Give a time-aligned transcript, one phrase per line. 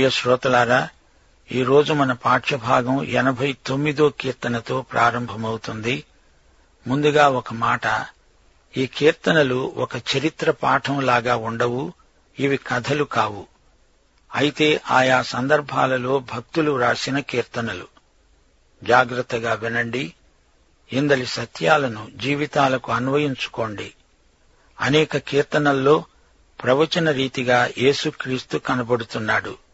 [0.00, 0.88] ప్రియ శ్రోతలారా
[1.52, 6.04] ఈ రోజు మన పాఠ్యభాగం ఎనభై తొమ్మిదో కీర్తనతో ప్రారంభమవుతుంది.
[6.86, 8.06] ముందుగా ఒక మాట
[8.76, 11.92] ఈ కీర్తనలు ఒక చరిత్ర పాఠం లాగా ఉండవు
[12.38, 13.46] ఇవి కథలు కావు.
[14.34, 17.86] అయితే ఆయా సందర్భాలలో భక్తులు రాసిన కీర్తనలు.
[18.84, 20.14] జాగ్రత్తగా వినండి
[20.92, 23.94] ఇందలి సత్యాలను జీవితాలకు అన్వయించుకోండి.
[24.80, 26.04] అనేక కీర్తనల్లో
[26.62, 29.69] ప్రవచన రీతిగా యేసుక్రీస్తు కనబడుతున్నాడు.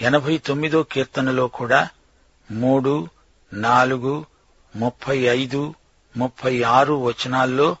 [0.00, 1.88] ఎనభై తొమ్మిదో కీర్తనలో కూడా
[2.50, 3.08] మూడు
[3.52, 4.26] నాలుగు
[4.76, 5.74] ముప్పై ఐదు
[6.16, 7.76] ముప్పై ఆరు వచనాల్లో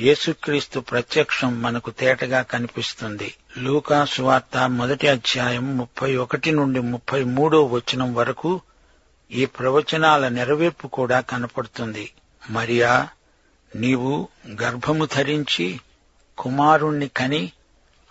[0.00, 3.34] యేసుక్రీస్తు ప్రత్యక్షం మనకు తేటగా కనిపిస్తుంది.
[3.58, 8.60] లూకా సువార్త మొదటి అధ్యాయం ముప్పై ఒకటి నుండి ముప్పై మూడో వచనం వరకు
[9.32, 12.12] ఈ ప్రవచనాల నెరవేర్పు కూడా కనపడుతుంది.
[12.50, 13.08] మరియా
[13.76, 14.28] నీవు
[14.62, 15.80] గర్భము ధరించి
[16.38, 17.52] కుమారుణ్ణి కని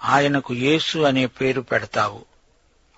[0.04, 2.31] ఆయనకు యేసు అనే పేరు పెడతావు.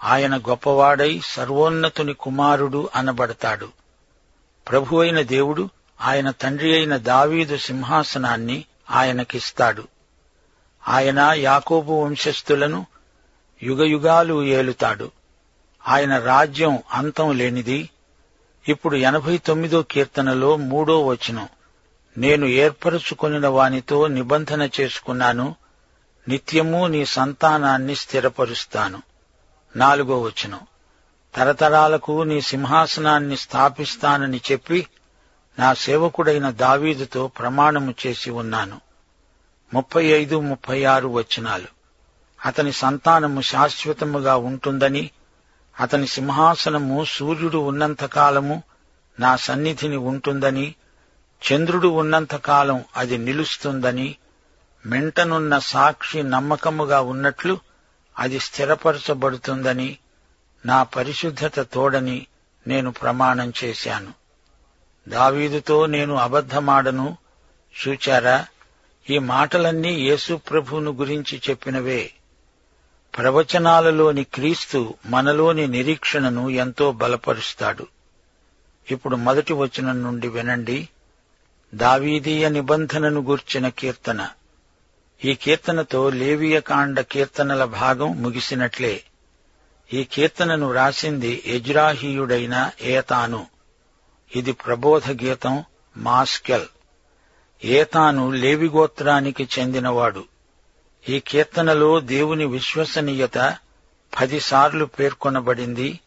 [0.04, 3.70] ఆయన గొప్పవాడై సర్వోన్నతుని కుమారుడు అనబడతాడు.
[4.70, 5.70] ప్రభు అయిన దేవుడు
[6.02, 9.88] ఆయన తండ్రి అయిన దావీదు సింహాసనాన్ని ఆయనకిస్తాడు.
[10.88, 12.86] ఆయన యాకోబు వంశస్థులను
[13.64, 15.12] యుగయుగాలు ఏలుతాడు.
[15.88, 17.90] ఆయన రాజ్యం అంతం లేనిది.
[18.68, 21.50] ఇప్పుడు ఎనభై తొమ్మిదో కీర్తనలో మూడో వచనం.
[22.18, 25.56] నేను ఏర్పరచుకొనిన వానితో నిబంధన చేసుకున్నాను.
[26.28, 29.02] నిత్యము నీ సంతానాన్ని స్థిరపరుస్తాను.
[29.76, 30.60] నాలుగో వచనం.
[31.36, 34.88] తరతరాలకు నీ సింహాసనాన్ని స్థాపిస్తానని చెప్పి
[35.60, 38.82] నా సేవకుడైన దావీదుతో ప్రమాణము చేసి ఉన్నాను.
[39.74, 41.68] ముప్పై ఐదు ముప్పై ఆరు వచనాలు.
[42.46, 45.10] అతని సంతానము శాశ్వతముగా ఉంటుందని
[45.80, 48.64] అతని సింహాసనము సూర్యుడు ఉన్నంతకాలము
[49.20, 50.76] నా సన్నిధిని ఉంటుందని
[51.52, 54.16] చంద్రుడు ఉన్నంతకాలం అది నిలుస్తుందని
[54.86, 57.60] మెంటనున్న సాక్షి నమ్మకముగా ఉన్నట్లు
[58.20, 59.98] అది స్థిరపరచబడుతుందని
[60.66, 62.28] నా పరిశుద్ధత తోడని
[62.68, 64.14] నేను ప్రమాణం చేశాను.
[65.10, 67.18] దావీదుతో నేను అబద్ధమాడను.
[67.88, 68.46] చూచారా?
[69.10, 72.12] ఈ మాటలన్నీ యేసు ప్రభువును గురించి చెప్పినవే.
[73.18, 77.88] ప్రవచనాలలోని క్రీస్తు మనలోని నిరీక్షణను ఎంతో బలపరుస్తాడు.
[78.92, 80.90] ఇప్పుడు మొదటి వచనం నుండి వినండి.
[81.76, 84.30] దావీదీయ నిబంధనను గూర్చిన కీర్తన.
[85.26, 89.04] ఈ కీర్తనతో లేవియకాండ కీర్తనల భాగం ముగిసినట్లే.
[89.94, 93.48] ఈ కీర్తనను రాసింది ఎజ్రాహీయుడైన ఏతాను.
[94.36, 95.64] ఇది ప్రబోధ గీతం
[95.98, 96.66] మాస్కెల్.
[97.64, 100.24] ఏతాను లేవిగోత్రానికి చెందినవాడు.
[101.10, 103.58] ఈ కీర్తనలో దేవుని విశ్వసనీయత
[104.22, 106.00] పదిసార్లు పేర్కొనబడింది.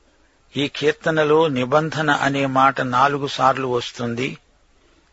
[0.57, 4.39] ఈ కీర్తనలో నిబంధన అనే మాట నాలుగు సార్లు వస్తుంది.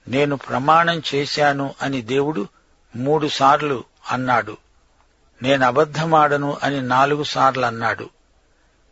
[0.07, 2.47] నేను ప్రమాణం చేశాను అని దేవుడు
[2.95, 4.57] మూడు సార్లు అన్నాడు.
[5.41, 8.09] నేను అబద్ధమాడను అని నాలుగు సార్లు అన్నాడు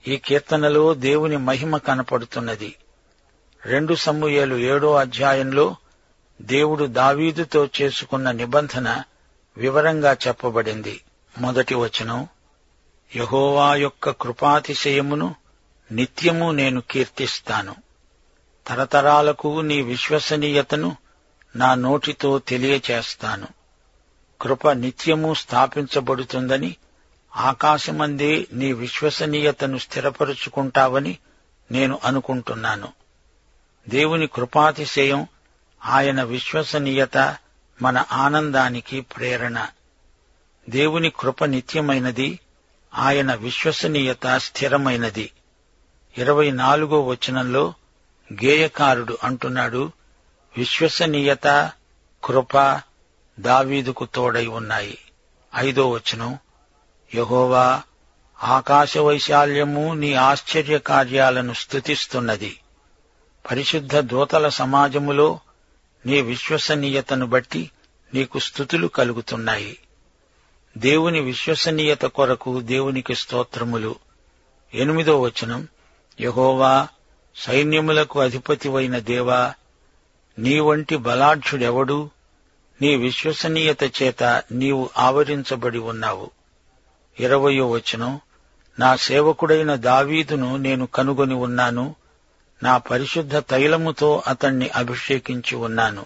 [0.07, 2.75] ఈ కీర్తనలో దేవుని మహిమ కనపడుతున్నది.
[3.65, 5.75] రెండు సమూహలు ఏడో అధ్యాయంలో
[6.41, 9.03] దేవుడు దావీదుతో చేసుకున్న నిబంధన
[9.57, 11.01] వివరంగా చెప్పబడింది.
[11.37, 12.27] మొదటి వచనం
[13.15, 15.35] యహోవా యొక్క కృపాతిశయమును
[15.91, 17.75] నిత్యము నేను కీర్తిస్తాను.
[18.67, 20.97] తరతరాలకు నీ విశ్వసనీయతను
[21.55, 23.47] నా నోటితో తెలియచేస్తాను.
[24.41, 26.75] కృప నిత్యము స్థాపించబడుతుందని
[27.35, 31.17] ఆకాశమందే నీ విశ్వసనీయతను స్థిరపరుచుకుంటావని
[31.71, 32.87] నేను అనుకుంటున్నాను.
[33.89, 35.27] దేవుని కృపాతిశయం
[35.85, 37.37] ఆయన విశ్వసనీయత
[37.81, 39.67] మన ఆనందానికి ప్రేరణ.
[40.69, 42.39] దేవుని కృప నిత్యమైనది
[42.95, 45.31] ఆయన విశ్వసనీయత స్థిరమైనది.
[46.17, 47.73] ఇరవై నాలుగో వచనంలో
[48.33, 49.91] గేయకారుడు అంటున్నాడు
[50.57, 51.71] విశ్వసనీయత
[52.23, 52.81] కృప
[53.39, 54.97] దావీదుకు తోడై ఉన్నాయి.
[55.55, 56.37] ఐదో వచనం.
[57.15, 57.81] యహోవా
[58.43, 62.59] ఆకాశ వైశాల్యము నీ ఆశ్చర్య కార్యాలను స్థుతిస్తున్నది.
[63.51, 65.39] పరిశుద్ధ దూతల సమాజములో
[66.05, 67.71] నీ విశ్వసనీయతను బట్టి
[68.13, 69.77] నీకు స్థుతులు కలుగుతున్నాయి.
[70.77, 73.95] దేవుని విశ్వసనీయత కొరకు దేవునికి స్తోత్రములు.
[74.73, 75.67] ఎనిమిదో వచనం.
[76.21, 76.87] యహోవా
[77.35, 79.53] సైన్యములకు అధిపతివైన దేవా
[80.39, 82.09] నీ వంటి బలాఢ్యుడెవడు?
[82.81, 86.31] నీ విశ్వసనీయత చేత నీవు ఆవరించబడి ఉన్నావు.
[87.19, 88.19] ఇరవయో వచనం
[88.79, 91.95] నా సేవకుడైన దావీదును నేను కనుగొని ఉన్నాను.
[92.63, 96.05] నా పరిశుద్ధ తైలముతో అతణ్ణి అభిషేకించి ఉన్నాను.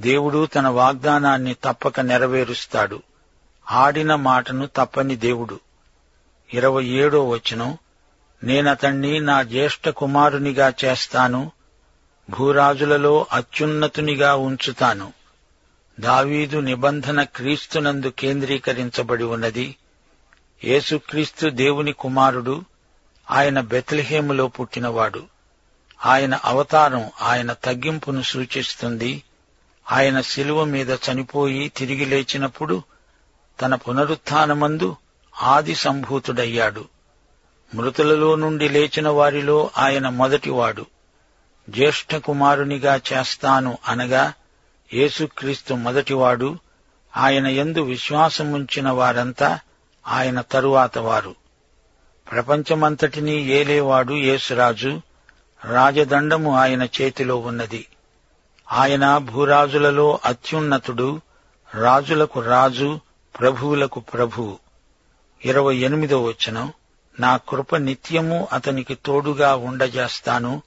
[0.00, 3.02] దేవుడు తన వాగ్దానాన్ని తప్పక నెరవేరుస్తాడు.
[3.70, 5.60] ఆడిన మాటను తప్పని దేవుడు.
[6.54, 7.78] ఇరవై ఏడో వచనం
[8.44, 11.52] నేనతణ్ణి నా జ్యేష్ఠ కుమారునిగా చేస్తాను.
[12.30, 15.19] భూరాజులలో అత్యున్నతునిగా ఉంచుతాను.
[16.00, 19.76] దావీదు నిబంధన క్రీస్తునందు కేంద్రీకరించబడి ఉన్నది.
[20.64, 22.64] యేసుక్రీస్తు దేవుని కుమారుడు
[23.30, 25.22] ఆయన బెత్లహేములో పుట్టినవాడు.
[26.06, 29.22] ఆయన అవతారం ఆయన తగ్గింపును సూచిస్తుంది.
[29.92, 32.82] ఆయన శిలువ మీద చనిపోయి తిరిగి లేచినప్పుడు
[33.60, 34.96] తన పునరుత్థానమందు
[35.42, 36.84] ఆది సంభూతుడయ్యాడు.
[37.74, 40.86] మృతులలో నుండి లేచిన వారిలో ఆయన మొదటివాడు.
[41.70, 44.32] జ్యేష్ఠ కుమారునిగా చేస్తాను అనగా
[44.94, 46.58] యేసుక్రీస్తు మొదటివాడు
[47.16, 49.60] ఆయన ఎందు విశ్వాసముంచిన వారంతా
[50.06, 51.34] ఆయన తరువాత వారు.
[52.30, 55.00] ప్రపంచమంతటినీ ఏలేవాడు యేసురాజు
[55.64, 57.86] రాజదండము ఆయన చేతిలో ఉన్నది.
[58.72, 61.20] ఆయన భూరాజులలో అత్యున్నతుడు
[61.74, 63.00] రాజులకు రాజు
[63.40, 64.58] ప్రభువులకు ప్రభువు
[65.44, 66.72] ఇరవై ఎనిమిదో వచనం
[67.20, 70.62] నా కృప నిత్యము అతనికి తోడుగా ఉండజేస్తాను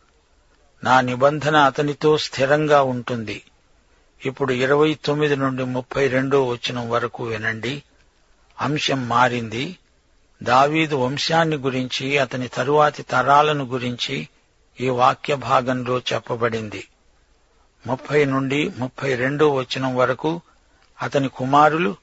[0.83, 3.43] నా నిబంధన అతనితో స్థిరంగా ఉంటుంది.
[4.25, 7.83] ఇప్పుడు ఇరవై తొమ్మిది నుండి ముప్పై రెండో వచనం వరకు వినండి.
[8.61, 9.77] అంశం మారింది.
[10.43, 14.27] దావీదు వంశాన్ని గురించి అతని తరువాతి తరాలను గురించి
[14.81, 16.87] ఈ వాక్య భాగంలో చెప్పబడింది.
[17.87, 20.41] ముప్పై నుండి ముప్పై రెండో వచనం వరకు
[21.01, 21.95] అతని కుమారులు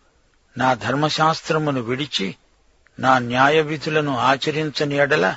[0.58, 2.34] నా ధర్మశాస్త్రమును విడిచి
[3.00, 5.36] నా న్యాయ విధులను ఆచరించని ఎడల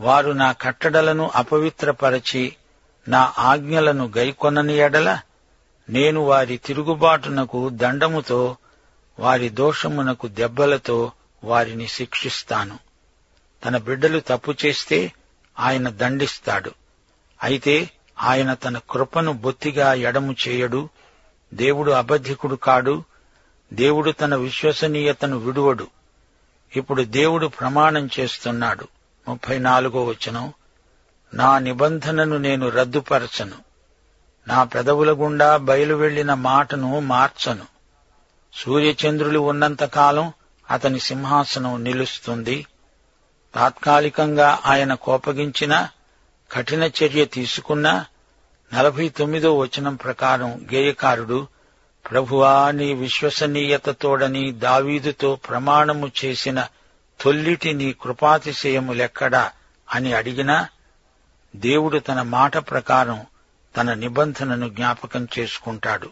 [0.00, 2.56] వారు నా కట్టడలను అపవిత్రపరచి
[3.08, 5.20] నా ఆజ్ఞలను గైకొనని ఎడల
[5.88, 8.56] నేను వారి తిరుగుబాటునకు దండముతో
[9.18, 11.12] వారి దోషమునకు దెబ్బలతో
[11.44, 12.78] వారిని శిక్షిస్తాను.
[13.64, 15.12] తన బిడ్డలు తప్పు చేస్తే
[15.58, 16.72] ఆయన దండిస్తాడు.
[17.42, 17.90] అయితే
[18.22, 20.88] ఆయన తన కృపను బొత్తిగా ఎడము చేయడు.
[21.54, 23.04] దేవుడు అబద్ధికుడు కాడు.
[23.72, 25.86] దేవుడు తన విశ్వసనీయతను విడువడు.
[26.76, 28.88] ఇప్పుడు దేవుడు ప్రమాణం చేస్తున్నాడు.
[29.28, 30.52] ముప్పై నాలుగో వచనం
[31.34, 33.65] నా నిబంధనను నేను రద్దుపరచను.
[34.48, 37.64] నా పెదవుల గుండా బయలు వెళ్ళిన మాటను మార్చను.
[38.54, 40.32] సూర్యచంద్రులు ఉన్నంతకాలం
[40.70, 42.66] అతని సింహాసనం నిలుస్తుంది.
[43.54, 45.88] తాత్కాలికంగా ఆయన కోపగించిన
[46.52, 48.04] కఠిన చర్య తీసుకున్నా
[48.74, 51.46] నలభై తొమ్మిదో వచనం ప్రకారం గేయకారుడు
[52.10, 56.66] ప్రభువా నీ విశ్వసనీయతతోడని దావీదుతో ప్రమాణము చేసిన
[57.20, 59.50] తొల్లిటి నీ కృపాతిశయములెక్కడా
[59.90, 60.68] అని అడిగినా
[61.56, 63.26] దేవుడు తన మాట ప్రకారం
[63.76, 66.10] తన నిబంధనను జ్ఞాపకం చేసుకుంటాడు.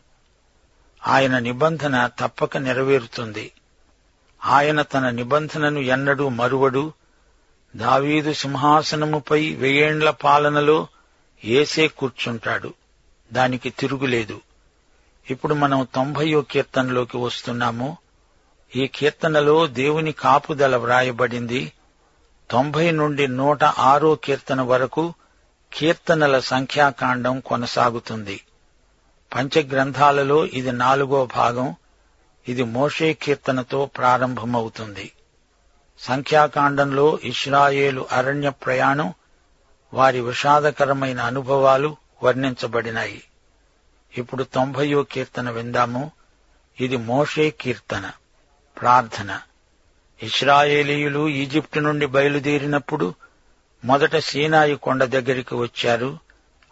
[1.07, 3.53] ఆయన నిబంధన తప్పక నెరవేరుతుంది.
[4.45, 6.93] ఆయన తన నిబంధనను ఎన్నడూ మరువడు.
[7.77, 10.89] దావీదు సింహాసనముపై వెయ్యేండ్ల పాలనలో
[11.45, 12.75] ఏసే కూర్చుంటాడు.
[13.33, 14.41] దానికి తిరుగులేదు.
[15.31, 17.97] ఇప్పుడు మనం తొంభయో కీర్తనలోకి వస్తున్నాము.
[18.77, 21.73] ఈ కీర్తనలో దేవుని కాపుదల వ్రాయబడింది.
[22.51, 25.15] తొంభై నుండి నూట ఆరో కీర్తన వరకు
[25.75, 28.41] కీర్తనల సంఖ్యాకాండం కొనసాగుతుంది.
[29.35, 31.77] పంచగ్రంథాలలో ఇది నాలుగో భాగం.
[32.49, 35.13] ఇది మోషే కీర్తనతో ప్రారంభమవుతుంది.
[35.99, 39.15] సంఖ్యాకాండంలో ఇస్రాయేలు అరణ్య ప్రయాణం
[39.95, 43.23] వారి విషాదకరమైన అనుభవాలు వర్ణించబడినాయి.
[44.19, 46.11] ఇప్పుడు తొంభయో కీర్తన విందాము.
[46.81, 48.11] ఇది మోషే కీర్తన
[48.81, 49.41] ప్రార్థన.
[50.23, 53.15] ఇస్రాయేలీయులు ఈజిప్టు నుండి బయలుదేరినప్పుడు
[53.85, 56.19] మొదట సీనాయి కొండ దగ్గరికి వచ్చారు.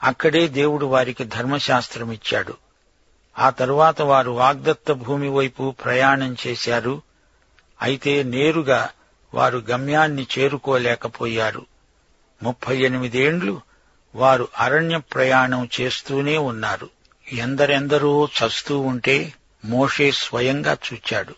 [0.03, 2.55] అక్కడే దేవుడు వారికి ధర్మశాస్త్రం ఇచ్చాడు.
[3.39, 7.03] ఆ తరువాత వారు వాగ్దత్త భూమి వైపు ప్రయాణం చేశారు.
[7.83, 8.91] అయితే నేరుగా
[9.35, 11.67] వారు గమ్యాన్ని చేరుకోలేకపోయారు.
[12.43, 13.61] ముప్పై ఎనిమిదేండ్లు
[14.15, 16.91] వారు అరణ్య ప్రయాణం చేస్తూనే ఉన్నారు.
[17.33, 19.33] ఎందరెందరో చస్తూ ఉంటే
[19.65, 21.35] మోషే స్వయంగా చూచాడు.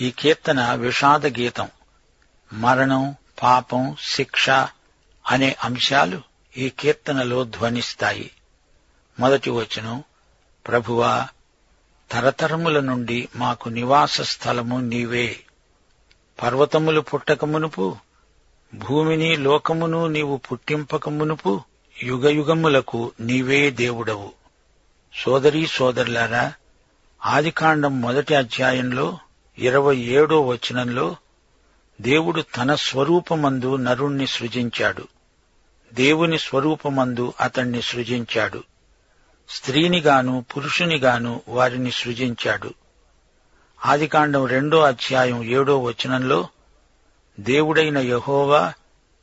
[0.00, 1.68] ఈ కీర్తన విషాద గీతం.
[2.52, 4.50] మరణం పాపం శిక్ష
[5.26, 6.22] అనే అంశాలు
[6.56, 8.30] ఈ కీర్తనలో ధ్వనిస్తాయి.
[9.20, 10.04] మొదటి వచనం
[10.66, 11.28] ప్రభువా
[12.12, 15.40] తరతరముల నుండి మాకు నివాస స్థలము నీవే.
[16.42, 17.96] పర్వతములు పుట్టకమునుపు
[18.74, 21.62] భూమిని లోకమును నీవు పుట్టింపకమునుపు
[22.02, 24.32] యుగయుగములకు నీవే దేవుడవు.
[25.24, 26.52] సోదరీ సోదరులారా
[27.24, 29.18] ఆదికాండం మొదటి అధ్యాయంలో
[29.58, 31.16] ఇరవై ఏడో వచనంలో
[32.00, 35.08] దేవుడు తన స్వరూపమందు నరుణ్ణి సృజించాడు.
[35.94, 38.64] దేవుని స్వరూపమందు అతణ్ణి సృజించాడు.
[39.50, 42.74] స్త్రీనిగాను పురుషునిగాను వారిని సృజించాడు.
[43.86, 46.48] ఆదికాండం రెండో అధ్యాయం ఏడో వచనంలో
[47.40, 48.72] దేవుడైన యహోవా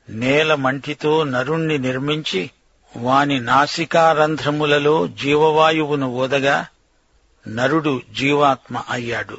[0.10, 2.52] నేల మంటితో నరుణ్ణి నిర్మించి
[2.98, 6.68] వాని నాసికారంధ్రములలో జీవవాయువును ఊదగా
[7.48, 9.38] నరుడు జీవాత్మ అయ్యాడు.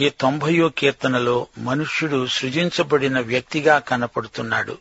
[0.00, 4.78] ఈ తొంభయో కీర్తనలో మనుష్యుడు సృజించబడిన వ్యక్తిగా కనపడుతున్నాడు.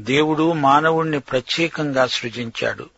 [0.00, 2.90] దేవుడు మానవుణ్ణి ప్రత్యేకంగా సృజించాడు.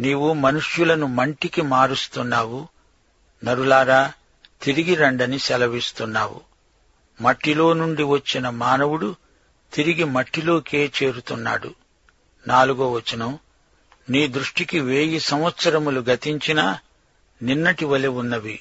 [0.00, 2.68] నీవు మనుష్యులను మంటికి మారుస్తున్నావు.
[3.44, 4.12] నరులారా
[4.62, 6.40] తిరిగి రండని సెలవిస్తున్నావు.
[7.20, 9.16] మట్టిలో నుండి వచ్చిన మానవుడు
[9.74, 11.74] తిరిగి మట్టిలోకే చేరుతున్నాడు.
[12.48, 13.38] నాలుగో వచనం
[14.10, 16.78] నీ దృష్టికి వేయి సంవత్సరములు గతించినా
[17.42, 18.60] నిన్నటి వలె ఉన్నవి.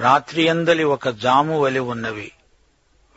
[0.00, 2.32] రాత్రియందలి ఒక జాము వలె ఉన్నవి.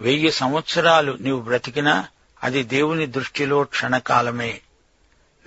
[0.02, 2.08] వెయ్యి సంవత్సరాలు నీవు బ్రతికినా
[2.44, 4.62] అది దేవుని దృష్టిలో క్షణకాలమే.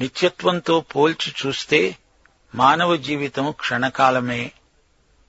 [0.01, 1.97] నిత్యత్వంతో పోల్చి చూస్తే
[2.55, 4.53] మానవ జీవితం క్షణకాలమే.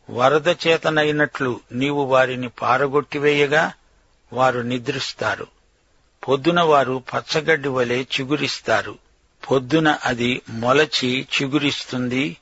[0.09, 3.73] వరద చేతనైనట్లు నీవు వారిని పారగొట్టివేయగా
[4.33, 5.47] వారు నిద్రిస్తారు.
[6.27, 8.97] పొద్దున వారు పచ్చగడ్డి వలె చిగురిస్తారు.
[9.51, 12.37] పొద్దున అది మొలచి చిగురిస్తుంది.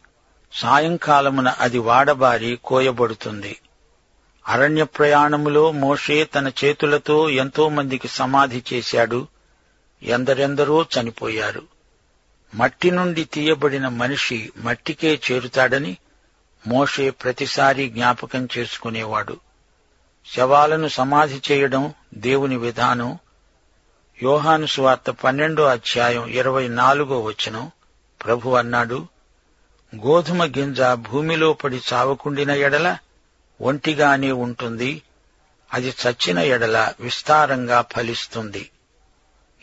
[0.53, 3.59] సాయంకాలమున అది వాడబారి కోయబడుతుంది.
[4.47, 9.27] అరణ్య ప్రయాణములో మోషే తన చేతులతో ఎంతో మందికి సమాధి చేశాడు.
[10.03, 11.61] ఎందరెందరో చనిపోయారు.
[12.55, 15.97] మట్టి నుండి తీయబడిన మనిషి మట్టికే చేరుతాడని
[16.67, 19.37] మోషే ప్రతిసారి జ్ఞాపకం చేసుకునేవాడు.
[20.35, 23.17] శవాలను సమాధి చేయడం దేవుని విధానం.
[24.23, 27.71] యోహాను స్వార్త పన్నెండో అధ్యాయం ఇరవై నాలుగో వచనం.
[28.25, 29.07] ప్రభు అన్నాడు
[29.95, 32.97] గోధుమ గింజ భూమిలో పడి చావకుండిన ఎడల
[33.61, 35.01] ఒంటిగానే ఉంటుంది.
[35.73, 38.69] అది చచ్చిన ఎడల విస్తారంగా ఫలిస్తుంది.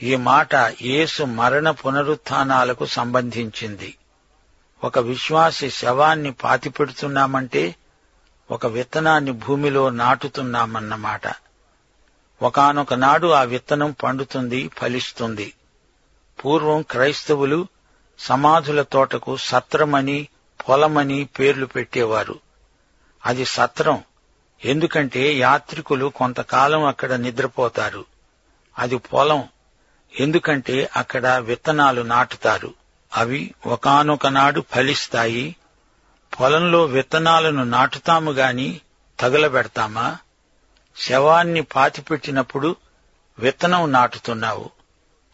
[0.02, 3.94] ఈ మాట యేసు మరణ పునరుత్నాలకు సంబంధించింది.
[4.84, 7.74] ఒక విశ్వాసి శవాన్ని పాతిపెడుతున్నామంటే
[8.50, 11.22] ఒక విత్తనాన్ని భూమిలో నాటుతున్నామన్నమాట.
[12.42, 15.52] ఒకనొక నాడు ఆ విత్తనం పండుతుంది ఫలిస్తుంది.
[16.44, 17.66] పూర్వం క్రైస్తవులు
[18.20, 20.28] సమాధుల తోటకు సత్రమని
[20.68, 22.40] పొలమని పేర్లు పెట్టేవారు.
[23.26, 24.04] అది సత్రం.
[24.64, 28.04] ఎందుకంటే యాత్రికులు కొంతకాలం అక్కడ నిద్రపోతారు.
[28.78, 29.48] అది పొలం.
[30.20, 32.74] ఎందుకంటే అక్కడ విత్తనాలు నాటుతారు.
[33.16, 35.56] అవి ఒకనొక నాడు ఫలిస్తాయి.
[36.40, 38.80] పొలంలో విత్తనాలను నాటుతాము గాని
[39.20, 40.18] తగులబెడతామా?
[40.96, 42.76] శవాన్ని పాతిపెట్టినప్పుడు
[43.38, 44.79] విత్తనం నాటుతున్నావు.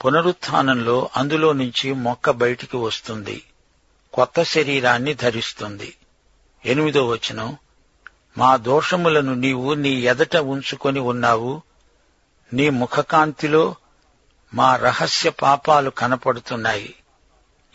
[0.04, 3.42] పునరుత్థానంలో అందులో నుంచి మొక్క బయటికి వస్తుంది.
[4.12, 5.96] కొత్త శరీరాన్ని ధరిస్తుంది.
[6.64, 7.56] ఎనిమిదో వచనం
[8.38, 11.62] మా దోషములను నీవు నీ ఎదట ఉంచుకొని ఉన్నావు.
[12.52, 13.74] నీ ముఖకాంతిలో
[14.54, 16.94] మా రహస్య పాపాలు కనపడుతున్నాయి.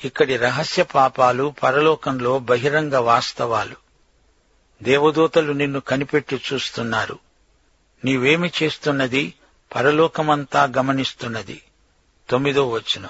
[0.04, 3.76] ఇక్కడి రహస్య పాపాలు పరలోకంలో బహిరంగ వాస్తవాలు.
[4.84, 7.20] దేవదూతలు నిన్ను కనిపెట్టి చూస్తున్నారు.
[8.06, 9.34] నీవేమి చేస్తున్నది?
[9.76, 11.62] పరలోకమంతా గమనిస్తున్నది.
[12.30, 13.10] తొమ్మిదో వచనం.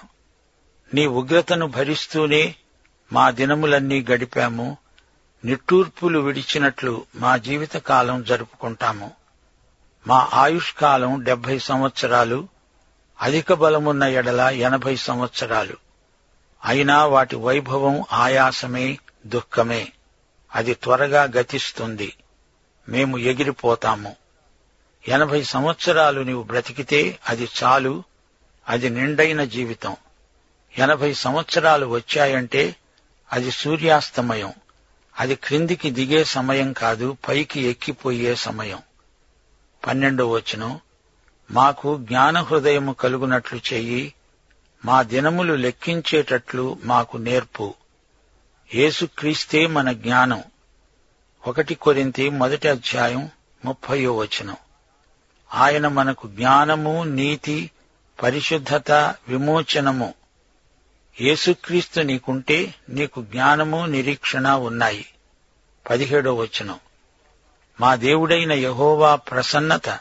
[0.94, 2.56] నీ ఉగ్రతను భరిస్తూనే
[3.14, 4.78] మా దినములన్నీ గడిపాము.
[5.46, 9.12] నిట్టూర్పులు విడిచినట్లు మా జీవితకాలం జరుపుకుంటాము.
[10.08, 12.48] మా ఆయుష్కాలం డెబ్బై సంవత్సరాలు
[13.22, 15.78] అధిక బలమున్న ఎడల ఎనభై సంవత్సరాలు.
[16.66, 19.92] అయినా వాటి వైభవం ఆయాసమే దుఃఖమే.
[20.56, 22.14] అది త్వరగా గతిస్తుంది.
[22.90, 24.16] మేము ఎగిరిపోతాము.
[25.08, 28.04] ఎనభై సంవత్సరాలు నీవు బ్రతికితే అది చాలు.
[28.72, 29.96] అది నిండైన జీవితం.
[30.78, 32.76] ఎనభై సంవత్సరాలు వచ్చాయంటే
[33.34, 34.54] అది సూర్యాస్తమయం.
[35.20, 38.80] అది క్రిందికి దిగే సమయం కాదు పైకి ఎక్కిపోయే సమయం.
[39.88, 40.80] పన్నెండో వచనం.
[41.52, 44.14] మాకు జ్ఞాన హృదయము కలుగునట్లు చెయ్యి
[44.86, 47.74] మా దినములు లెక్కించేటట్లు మాకు నేర్పు.
[48.76, 50.44] యేసుక్రీస్తే మన జ్ఞానం.
[51.48, 53.30] ఒకటి కొరింతి మొదటి అధ్యాయం
[53.66, 54.58] ముప్పయో వచనం.
[55.54, 57.72] ఆయన మనకు జ్ఞానము నీతి
[58.24, 58.92] పరిశుద్ధత
[59.28, 60.14] విమోచనము.
[61.22, 65.06] యేసుక్రీస్తు నీకుంటే నీకు జ్ఞానము నిరీక్షణ ఉన్నాయి.
[65.90, 66.80] పదిహేడో వచనం.
[67.82, 70.00] మా దేవుడైన యహోవా ప్రసన్నత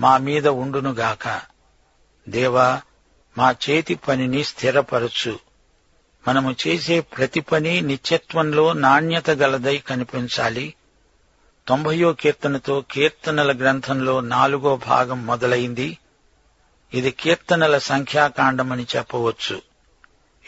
[0.00, 1.40] మా మీద ఉండునుగాక
[2.28, 2.80] దేవా
[3.38, 5.38] మా చేతి పనిని స్థిరపరచు.
[6.28, 10.74] మనము చేసే ప్రతి పని నిత్యత్వంలో నాణ్యత గలదై కనిపించాలి.
[11.68, 15.98] తొంభయో కీర్తనతో కీర్తనల గ్రంథంలో నాలుగో భాగం మొదలైంది.
[16.94, 19.62] ఇది కీర్తనల సంఖ్యాకాండమని చెప్పవచ్చు.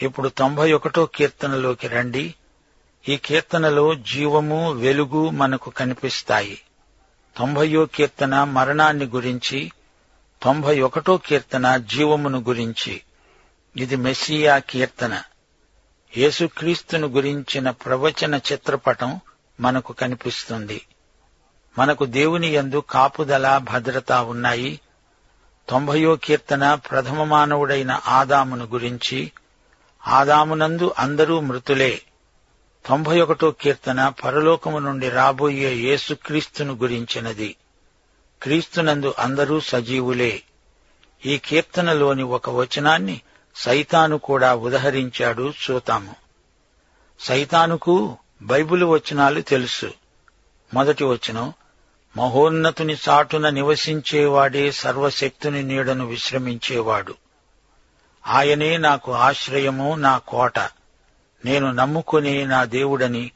[0.01, 2.35] ఇప్పుడు తొంభై ఒకటో కీర్తనలోకి రండి.
[3.09, 6.61] ఈ కీర్తనలో జీవము వెలుగు మనకు కనిపిస్తాయి.
[7.37, 9.71] తొంభయో కీర్తన మరణాన్ని గురించి
[10.43, 13.01] తొంభై ఒకటో కీర్తన జీవమును గురించి.
[13.77, 15.23] ఇది మెస్సియా కీర్తన.
[16.17, 19.19] యేసుక్రీస్తును గురించిన ప్రవచన చిత్రపటం
[19.59, 20.81] మనకు కనిపిస్తుంది.
[21.79, 24.79] మనకు దేవుని యందు కాపుదల భద్రత ఉన్నాయి.
[25.69, 29.31] తొంభయో కీర్తన ప్రథమ మానవుడైన ఆదామును గురించి
[30.07, 32.01] ఆదామునందు అందరూ మృతులే.
[32.85, 37.55] తొంభై ఒకటో కీర్తన పరలోకము నుండి రాబోయే యేసుక్రీస్తును గురించినది.
[38.43, 40.41] క్రీస్తునందు అందరూ సజీవులే.
[41.25, 43.21] ఈ కీర్తనలోని ఒక వచనాన్ని
[43.55, 46.15] సైతాను కూడా ఉదహరించాడు చూతాము
[47.19, 49.93] సైతానుకు బైబిలు వచనాలు తెలుసు.
[50.73, 51.53] మొదటి వచనం
[52.17, 57.15] మహోన్నతుని చాటున నివసించేవాడే సర్వశక్తుని నీడను విశ్రమించేవాడు.
[58.27, 60.59] ఆయనే నాకు ఆశ్రయము నా కోట.
[61.45, 63.31] నేను నమ్ముకునే నా దేవుడని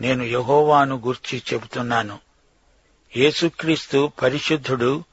[0.00, 2.18] నేను యహోవాను గుర్చి చెబుతున్నాను.
[3.16, 5.04] యేసుక్రీస్తు పరిశుద్ధుడు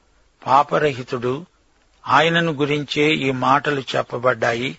[0.46, 1.46] పాపరహితుడు
[2.08, 4.78] ఆయనను గురించే ఈ మాటలు చెప్పబడ్డాయి.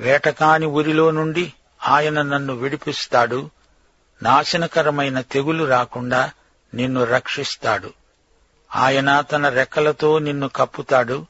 [0.00, 1.52] వేటకాని ఊరిలో నుండి
[1.88, 3.50] ఆయన నన్ను విడిపిస్తాడు.
[4.22, 6.30] నాశనకరమైన తెగులు రాకుండా
[6.74, 7.92] నిన్ను రక్షిస్తాడు.
[8.74, 11.26] ఆయన తన రెక్కలతో నిన్ను కప్పుతాడు.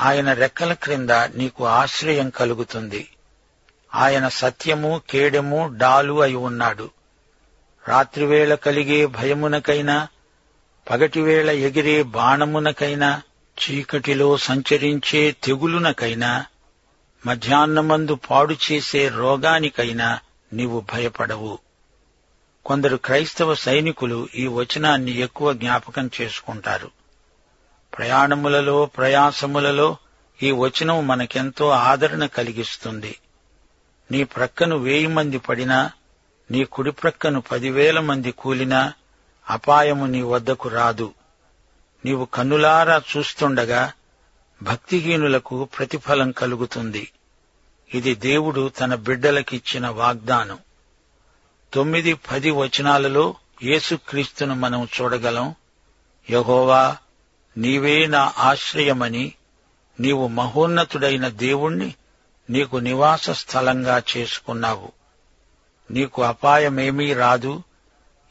[0.00, 3.08] ఆయన రెక్కల క్రింద నీకు ఆశ్రయం కలుగుతుంది.
[3.94, 6.90] ఆయన సత్యము కేడెము డాలు అయి ఉన్నాడు.
[7.88, 10.08] రాత్రివేళ కలిగే భయమునకైనా
[10.90, 13.22] పగటివేళ ఎగిరే బాణమునకైనా
[13.60, 16.46] చీకటిలో సంచరించే తెగులునకైనా
[17.26, 20.20] మధ్యాహ్నమందు పాడు చేసే రోగానికైనా
[20.52, 21.58] నీవు భయపడవు.
[22.66, 26.90] కొందరు క్రైస్తవ సైనికులు ఈ వచనాన్ని ఎక్కువ జ్ఞాపకం చేసుకుంటారు.
[27.98, 29.96] ప్రయాణములలో ప్రయాసములలో
[30.42, 33.16] ఈ వచనం మనకెంతో ఆదరణ కలిగిస్తుంది.
[34.10, 35.90] నీ ప్రక్కను వేయి మంది పడినా
[36.50, 38.92] నీ కుడి ప్రక్కను పదివేల మంది కూలినా
[39.50, 41.14] అపాయము నీ వద్దకు రాదు.
[42.04, 43.92] నీవు కన్నులారా చూస్తుండగా
[44.62, 47.12] భక్తిహీనులకు ప్రతిఫలం కలుగుతుంది.
[47.94, 50.58] ఇది దేవుడు తన బిడ్డలకిచ్చిన వాగ్దానం.
[51.74, 55.54] తొమ్మిది పది వచనాలలో యేసుక్రీస్తును మనం చూడగలం.
[56.30, 56.96] యహోవా
[57.56, 59.32] నీవే నా ఆశ్రయమని
[60.00, 61.94] నీవు మహోన్నతుడైన దేవుణ్ణి
[62.50, 64.92] నీకు నివాస స్థలంగా చేసుకున్నావు.
[65.90, 67.62] నీకు అపాయమేమీ రాదు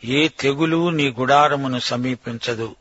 [0.03, 2.75] ఏ తెగులు నీ గుడారమును సమీపించదు.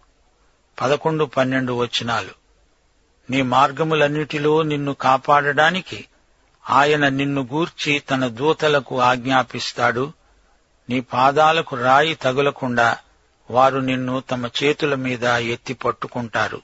[0.80, 2.30] పదకొండు పన్నెండు వచనాలు.
[3.30, 6.04] నీ మార్గములన్నిటిలో నిన్ను కాపాడడానికి
[6.70, 10.12] ఆయన నిన్ను గూర్చి తన దూతలకు ఆజ్ఞాపిస్తాడు.
[10.88, 12.98] నీ పాదాలకు రాయి తగులకుండా
[13.50, 16.62] వారు నిన్ను తమ చేతుల మీద ఎత్తి పట్టుకుంటారు.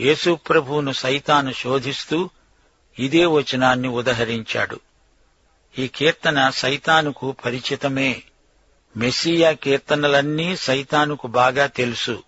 [0.00, 2.30] యేసుప్రభువును సైతాను శోధిస్తూ
[2.98, 4.80] ఇదే వచనాన్ని ఉదహరించాడు.
[5.78, 8.22] ఈ కీర్తన సైతానుకు పరిచితమే.
[8.96, 12.22] మెస్సియా కీర్తనలన్నీ సైతానుకు బాగా తెలుసు.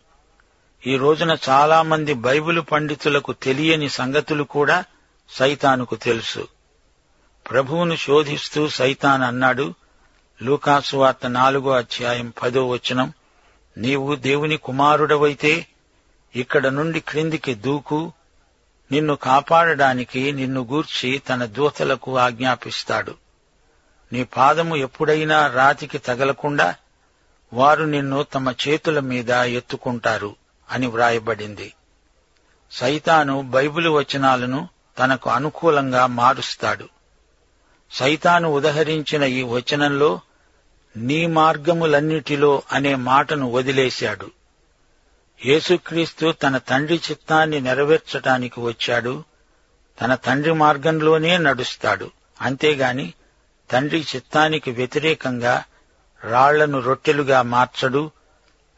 [0.87, 4.85] ఈ రోజున చాలామంది బైబిలు పండితులకు తెలియని సంగతులు కూడా
[5.31, 6.49] సైతానుకు తెలుసు.
[7.51, 9.75] ప్రభువును శోధిస్తూ సైతాన్ అన్నాడు
[10.43, 13.13] లూకాసు వార్త నాలుగో అధ్యాయం పదో వచనం.
[13.79, 15.67] నీవు దేవుని కుమారుడవైతే
[16.37, 18.13] ఇక్కడ నుండి క్రిందికి దూకు
[18.93, 23.15] నిన్ను కాపాడడానికి నిన్ను గూర్చి తన దూతలకు ఆజ్ఞాపిస్తాడు.
[24.13, 26.75] నీ పాదము ఎప్పుడైనా రాతికి తగలకుండా
[27.53, 30.37] వారు నిన్ను తమ చేతుల మీద ఎత్తుకుంటారు
[30.71, 31.73] అని వ్రాయబడింది.
[32.71, 34.69] సైతాను బైబిలు వచనాలను
[34.99, 36.89] తనకు అనుకూలంగా మారుస్తాడు.
[37.91, 40.21] సైతాను ఉదహరించిన ఈ వచనంలో
[40.97, 44.31] నీ మార్గములన్నిటిలో అనే మాటను వదిలేశాడు.
[45.47, 49.25] యేసుక్రీస్తు తన తండ్రి చిత్తాన్ని నెరవేర్చటానికి వచ్చాడు.
[50.03, 52.11] తన తండ్రి మార్గంలోనే నడుస్తాడు.
[52.41, 53.13] అంతేగాని
[53.71, 55.65] తండ్రి చిత్తానికి వ్యతిరేకంగా
[56.25, 58.11] రాళ్ళను రొట్టెలుగా మార్చడు.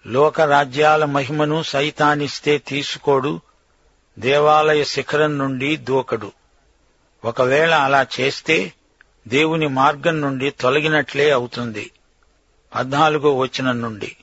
[0.06, 3.40] లోకరాజ్యాల మహిమను సైతానిస్తే తీసుకోడు.
[4.18, 6.32] దేవాలయ శిఖరం నుండి దూకడు.
[7.24, 8.72] ఒకవేళ అలా చేస్తే
[9.28, 11.90] దేవుని మార్గం నుండి తొలగినట్లే అవుతుంది.
[12.74, 14.16] పద్నాలుగో వచనం నుండి.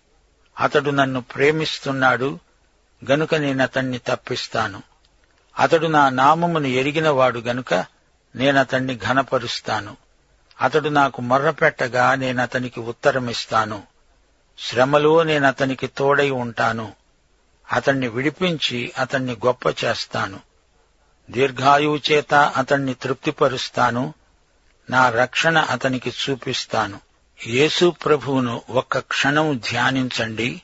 [0.59, 2.39] అతడు నన్ను ప్రేమిస్తున్నాడు
[3.11, 4.83] గనుక నేనతణ్ణి తప్పిస్తాను.
[5.59, 7.73] అతడు నా నామమును ఎరిగినవాడు గనుక
[8.35, 9.97] నేనతణ్ణి ఘనపరుస్తాను.
[10.61, 13.83] అతడు నాకు మొర్రపెట్టగా నేనతనికి ఉత్తరమిస్తాను.
[14.59, 16.91] శ్రమలో నేనతనికి తోడై ఉంటాను.
[17.71, 20.39] అతణ్ణి విడిపించి అతణ్ణి గొప్ప చేస్తాను.
[21.31, 24.13] దీర్ఘాయువు చేత అతణ్ణి తృప్తిపరుస్తాను.
[24.89, 26.99] నా రక్షణ అతనికి చూపిస్తాను.
[27.47, 30.61] యేసు ప్రభువును ఒక్క క్షణం ధ్యానించండి.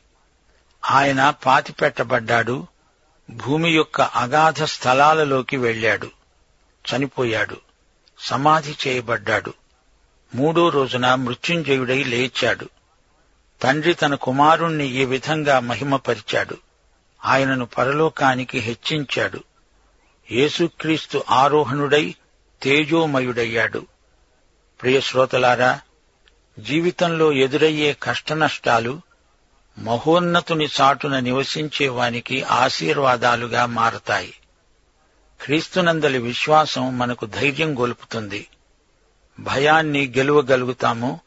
[0.91, 2.67] ఆయన పాతిపెట్టబడ్డాడు.
[3.29, 6.11] భూమి యొక్క అగాధ స్థలాలలోకి వెళ్ళాడు.
[6.89, 7.57] చనిపోయాడు.
[8.19, 9.53] సమాధి చేయబడ్డాడు.
[10.35, 12.69] మూడో రోజున మృత్యుంజయుడై లేచాడు.
[13.61, 16.57] తండ్రి తన కుమారుణ్ణి ఈ విధంగా మహిమపరిచాడు.
[17.25, 19.43] ఆయనను పరలోకానికి హెచ్చించాడు.
[20.31, 22.15] యేసుక్రీస్తు ఆరోహణుడై
[22.63, 23.87] తేజోమయుడయ్యాడు.
[24.81, 25.81] ప్రియ శ్రోతలారా
[26.59, 29.01] జీవితంలో ఎదురయ్యే కష్టనష్టాలు
[29.77, 34.33] మహోన్నతుని చాటున నివసించే వానికి ఆశీర్వాదాలుగా మారతాయి.
[35.41, 38.47] క్రీస్తునందలి విశ్వాసం మనకు ధైర్యం గొలుపుతుంది.
[39.39, 41.19] భయాన్ని గెలువగలుగుతాము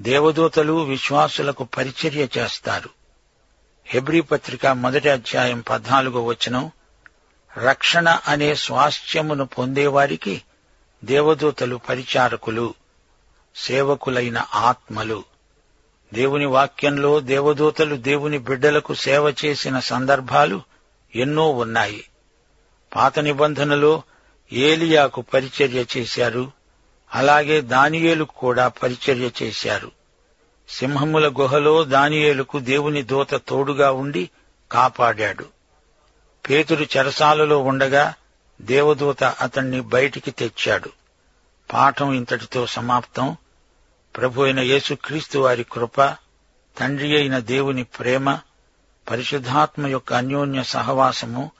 [0.00, 2.90] దేవదూతలు విశ్వాసులకు పరిచర్య చేస్తారు.
[3.86, 6.70] హెబ్రీ పత్రిక మొదటి అధ్యాయం పద్నాలుగో వచనం
[7.56, 10.42] రక్షణ అనే స్వాస్థ్యమును పొందేవారికి
[11.04, 12.74] దేవదూతలు పరిచారకులు
[13.56, 15.24] సేవకులైన ఆత్మలు.
[16.14, 20.62] దేవుని వాక్యంలో దేవదూతలు దేవుని బిడ్డలకు సేవ చేసిన సందర్భాలు
[21.16, 22.04] ఎన్నో ఉన్నాయి.
[22.96, 24.02] పాత నిబంధనలో
[24.52, 26.52] ఏలియాకు పరిచర్య చేశారు.
[27.14, 29.90] అలాగే దానియేలుకు కూడా పరిచర్య చేశారు.
[30.68, 34.30] సింహముల గుహలో దానియేలుకు దేవుని దూత తోడుగా ఉండి
[34.72, 35.44] కాపాడాడు.
[36.50, 38.14] పేతురు చెరసాలలో ఉండగా
[38.60, 40.90] దేవదూత అతణ్ణి బయటికి తెచ్చాడు.
[41.72, 43.36] పాఠం ఇంతటితో సమాప్తం.
[44.16, 46.02] ప్రభు అయిన యేసుక్రీస్తు వారి కృప
[46.78, 48.38] తండ్రి అయిన దేవుని ప్రేమ
[49.10, 51.50] పరిశుద్ధాత్మ యొక్క అన్యోన్య సహవాసము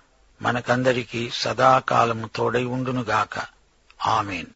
[0.42, 3.40] మనకందరికీ సదాకాలము తోడై ఉండునుగాక.
[4.06, 4.46] ఆమెన్.